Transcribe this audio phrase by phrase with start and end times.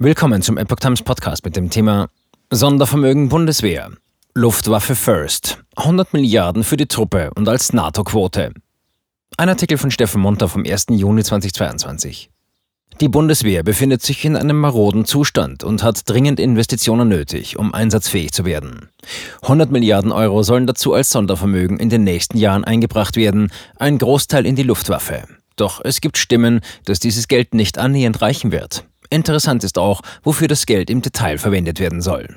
[0.00, 2.08] Willkommen zum Epoch Times Podcast mit dem Thema
[2.50, 3.92] Sondervermögen Bundeswehr.
[4.34, 5.62] Luftwaffe First.
[5.76, 8.52] 100 Milliarden für die Truppe und als NATO-Quote.
[9.36, 10.86] Ein Artikel von Steffen Munter vom 1.
[10.90, 12.28] Juni 2022.
[13.00, 18.32] Die Bundeswehr befindet sich in einem maroden Zustand und hat dringend Investitionen nötig, um einsatzfähig
[18.32, 18.88] zu werden.
[19.42, 24.44] 100 Milliarden Euro sollen dazu als Sondervermögen in den nächsten Jahren eingebracht werden, ein Großteil
[24.44, 25.22] in die Luftwaffe.
[25.54, 28.88] Doch es gibt Stimmen, dass dieses Geld nicht annähernd reichen wird.
[29.14, 32.28] Interessant ist auch, wofür das Geld im Detail verwendet werden soll.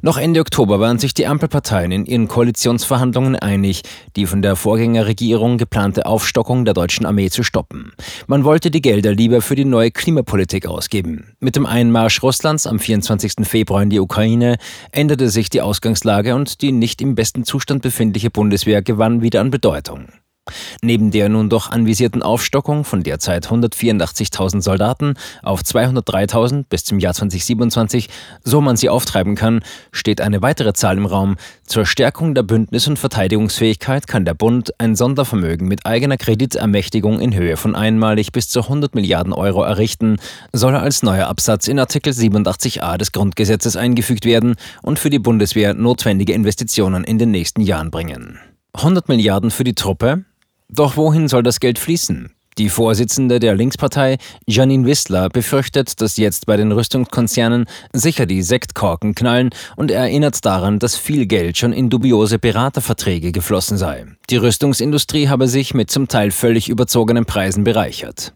[0.00, 3.82] Noch Ende Oktober waren sich die Ampelparteien in ihren Koalitionsverhandlungen einig,
[4.16, 7.92] die von der Vorgängerregierung geplante Aufstockung der deutschen Armee zu stoppen.
[8.26, 11.34] Man wollte die Gelder lieber für die neue Klimapolitik ausgeben.
[11.38, 13.34] Mit dem Einmarsch Russlands am 24.
[13.42, 14.56] Februar in die Ukraine
[14.90, 19.50] änderte sich die Ausgangslage und die nicht im besten Zustand befindliche Bundeswehr gewann wieder an
[19.50, 20.08] Bedeutung.
[20.82, 27.14] Neben der nun doch anvisierten Aufstockung von derzeit 184.000 Soldaten auf 203.000 bis zum Jahr
[27.14, 28.08] 2027,
[28.44, 29.60] so man sie auftreiben kann,
[29.92, 31.36] steht eine weitere Zahl im Raum.
[31.66, 37.34] Zur Stärkung der Bündnis- und Verteidigungsfähigkeit kann der Bund ein Sondervermögen mit eigener Kreditermächtigung in
[37.34, 40.18] Höhe von einmalig bis zu 100 Milliarden Euro errichten,
[40.52, 45.74] soll als neuer Absatz in Artikel 87a des Grundgesetzes eingefügt werden und für die Bundeswehr
[45.74, 48.38] notwendige Investitionen in den nächsten Jahren bringen.
[48.74, 50.24] 100 Milliarden für die Truppe,
[50.68, 52.30] doch wohin soll das Geld fließen?
[52.58, 59.14] Die Vorsitzende der Linkspartei, Janine Wissler, befürchtet, dass jetzt bei den Rüstungskonzernen sicher die Sektkorken
[59.14, 64.06] knallen und erinnert daran, dass viel Geld schon in dubiose Beraterverträge geflossen sei.
[64.30, 68.35] Die Rüstungsindustrie habe sich mit zum Teil völlig überzogenen Preisen bereichert.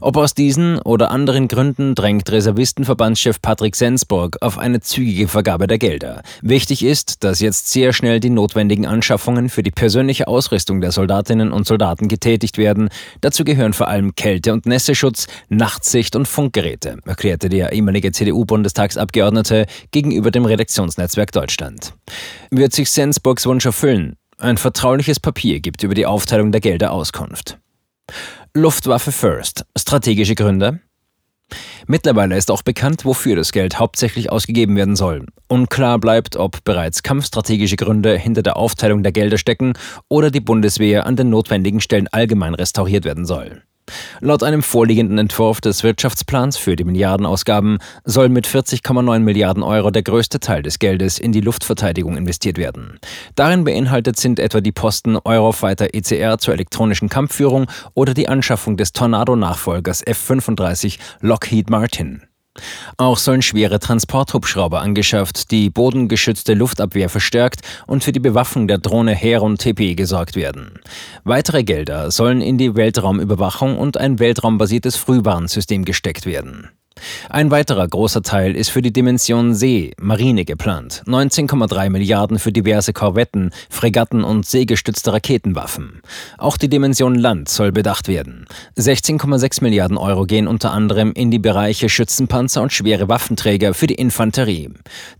[0.00, 5.78] Ob aus diesen oder anderen Gründen drängt Reservistenverbandschef Patrick Sensburg auf eine zügige Vergabe der
[5.78, 6.22] Gelder.
[6.42, 11.52] Wichtig ist, dass jetzt sehr schnell die notwendigen Anschaffungen für die persönliche Ausrüstung der Soldatinnen
[11.52, 12.88] und Soldaten getätigt werden.
[13.20, 20.30] Dazu gehören vor allem Kälte- und Nässeschutz, Nachtsicht und Funkgeräte, erklärte der ehemalige CDU-Bundestagsabgeordnete gegenüber
[20.30, 21.94] dem Redaktionsnetzwerk Deutschland.
[22.50, 24.16] Wird sich Sensburgs Wunsch erfüllen?
[24.38, 27.58] Ein vertrauliches Papier gibt über die Aufteilung der Gelder Auskunft.
[28.56, 29.66] Luftwaffe First.
[29.76, 30.80] Strategische Gründe?
[31.86, 35.26] Mittlerweile ist auch bekannt, wofür das Geld hauptsächlich ausgegeben werden soll.
[35.46, 39.74] Unklar bleibt, ob bereits kampfstrategische Gründe hinter der Aufteilung der Gelder stecken
[40.08, 43.62] oder die Bundeswehr an den notwendigen Stellen allgemein restauriert werden soll.
[44.20, 50.02] Laut einem vorliegenden Entwurf des Wirtschaftsplans für die Milliardenausgaben soll mit 40,9 Milliarden Euro der
[50.02, 52.98] größte Teil des Geldes in die Luftverteidigung investiert werden.
[53.34, 58.92] Darin beinhaltet sind etwa die Posten Eurofighter ECR zur elektronischen Kampfführung oder die Anschaffung des
[58.92, 62.22] Tornado-Nachfolgers F-35 Lockheed Martin.
[62.96, 69.14] Auch sollen schwere Transporthubschrauber angeschafft, die bodengeschützte Luftabwehr verstärkt und für die Bewaffnung der Drohne
[69.14, 70.78] Heron TP gesorgt werden.
[71.24, 76.70] Weitere Gelder sollen in die Weltraumüberwachung und ein weltraumbasiertes Frühwarnsystem gesteckt werden.
[77.28, 81.02] Ein weiterer großer Teil ist für die Dimension See, Marine geplant.
[81.06, 86.00] 19,3 Milliarden für diverse Korvetten, Fregatten und seegestützte Raketenwaffen.
[86.38, 88.46] Auch die Dimension Land soll bedacht werden.
[88.78, 93.94] 16,6 Milliarden Euro gehen unter anderem in die Bereiche Schützenpanzer und schwere Waffenträger für die
[93.94, 94.70] Infanterie.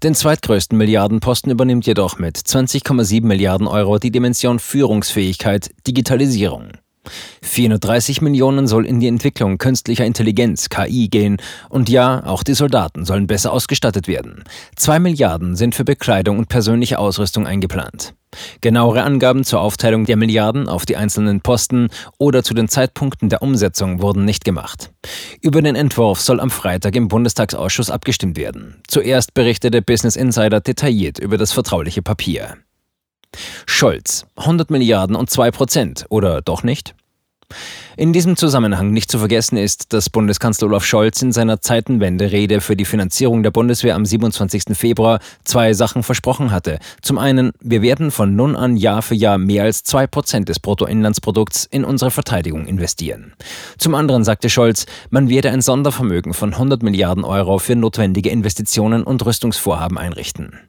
[0.03, 6.71] Den zweitgrößten Milliardenposten übernimmt jedoch mit 20,7 Milliarden Euro die Dimension Führungsfähigkeit, Digitalisierung.
[7.43, 11.37] 430 Millionen soll in die Entwicklung künstlicher Intelligenz, KI, gehen.
[11.69, 14.45] Und ja, auch die Soldaten sollen besser ausgestattet werden.
[14.77, 18.15] Zwei Milliarden sind für Bekleidung und persönliche Ausrüstung eingeplant.
[18.61, 23.43] Genauere Angaben zur Aufteilung der Milliarden auf die einzelnen Posten oder zu den Zeitpunkten der
[23.43, 24.91] Umsetzung wurden nicht gemacht.
[25.41, 28.83] Über den Entwurf soll am Freitag im Bundestagsausschuss abgestimmt werden.
[28.89, 32.57] Zuerst berichtete Business Insider detailliert über das vertrauliche Papier.
[33.77, 36.95] Scholz, 100 Milliarden und 2 Prozent, oder doch nicht?
[37.99, 42.75] In diesem Zusammenhang nicht zu vergessen ist, dass Bundeskanzler Olaf Scholz in seiner Zeitenwende-Rede für
[42.75, 44.75] die Finanzierung der Bundeswehr am 27.
[44.75, 46.79] Februar zwei Sachen versprochen hatte.
[47.03, 50.59] Zum einen, wir werden von nun an Jahr für Jahr mehr als zwei Prozent des
[50.59, 53.35] Bruttoinlandsprodukts in unsere Verteidigung investieren.
[53.77, 59.03] Zum anderen sagte Scholz, man werde ein Sondervermögen von 100 Milliarden Euro für notwendige Investitionen
[59.03, 60.61] und Rüstungsvorhaben einrichten.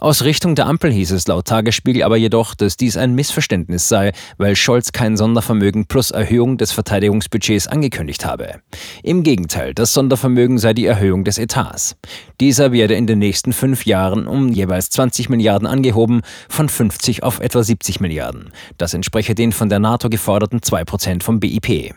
[0.00, 4.12] Aus Richtung der Ampel hieß es laut Tagesspiegel aber jedoch, dass dies ein Missverständnis sei,
[4.38, 8.62] weil Scholz kein Sondervermögen plus Erhöhung des Verteidigungsbudgets angekündigt habe.
[9.02, 11.96] Im Gegenteil, das Sondervermögen sei die Erhöhung des Etats.
[12.40, 17.40] Dieser werde in den nächsten fünf Jahren um jeweils 20 Milliarden angehoben, von 50 auf
[17.40, 18.52] etwa 70 Milliarden.
[18.78, 21.92] Das entspreche den von der NATO geforderten 2% vom BIP.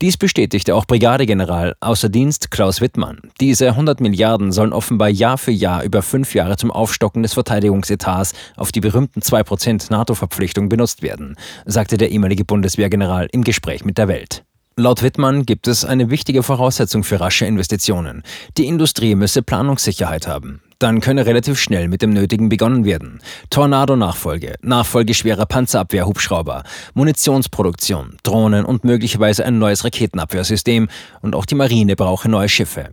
[0.00, 3.18] Dies bestätigte auch Brigadegeneral außer Dienst Klaus Wittmann.
[3.40, 8.32] Diese 100 Milliarden sollen offenbar Jahr für Jahr über fünf Jahre zum Aufstocken des Verteidigungsetats
[8.56, 11.36] auf die berühmten 2% NATO-Verpflichtung benutzt werden,
[11.66, 14.44] sagte der ehemalige Bundeswehrgeneral im Gespräch mit der Welt.
[14.76, 18.22] Laut Wittmann gibt es eine wichtige Voraussetzung für rasche Investitionen.
[18.56, 20.62] Die Industrie müsse Planungssicherheit haben.
[20.80, 23.20] Dann könne relativ schnell mit dem Nötigen begonnen werden.
[23.50, 30.88] Tornado-Nachfolge, Nachfolge schwerer Panzerabwehr-Hubschrauber, Munitionsproduktion, Drohnen und möglicherweise ein neues Raketenabwehrsystem
[31.20, 32.88] und auch die Marine brauche neue Schiffe.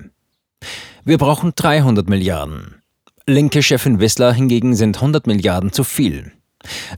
[1.05, 2.75] Wir brauchen 300 Milliarden.
[3.25, 6.33] Linke Chefin Wissler hingegen sind 100 Milliarden zu viel.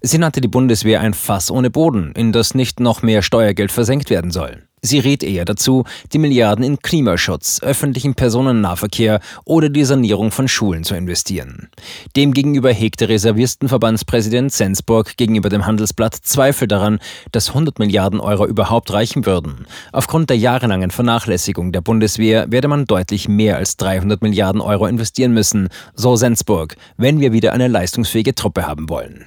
[0.01, 4.09] Sie nannte die Bundeswehr ein Fass ohne Boden, in das nicht noch mehr Steuergeld versenkt
[4.09, 4.68] werden soll.
[4.81, 5.83] Sie rät eher dazu,
[6.13, 11.69] die Milliarden in Klimaschutz, öffentlichen Personennahverkehr oder die Sanierung von Schulen zu investieren.
[12.15, 16.99] Demgegenüber hegte Reservistenverbandspräsident Sensburg gegenüber dem Handelsblatt Zweifel daran,
[17.31, 19.65] dass 100 Milliarden Euro überhaupt reichen würden.
[19.91, 25.33] Aufgrund der jahrelangen Vernachlässigung der Bundeswehr werde man deutlich mehr als 300 Milliarden Euro investieren
[25.33, 29.25] müssen, so Sensburg, wenn wir wieder eine leistungsfähige Truppe haben wollen.